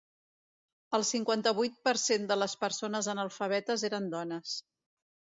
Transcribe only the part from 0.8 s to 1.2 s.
El